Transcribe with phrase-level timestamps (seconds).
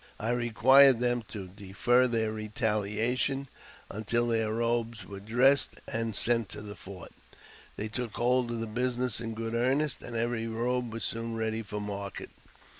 [0.19, 3.47] I required them to defer their retahation
[3.87, 7.11] until their robes were dressed and sent to the fort.
[7.75, 11.61] They took hold of the business in good earnest, and every robe was soon ready
[11.61, 12.31] for market.